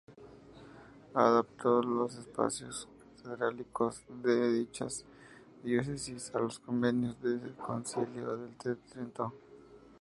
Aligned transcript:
Adaptó 1.13 1.83
los 1.83 2.15
espacios 2.17 2.89
catedralicios 3.17 4.03
de 4.23 4.51
dichas 4.51 5.05
diócesis 5.63 6.33
a 6.33 6.39
los 6.39 6.57
convenios 6.59 7.21
del 7.21 7.53
Concilio 7.55 8.35
de 8.35 8.47
Trento. 8.89 9.31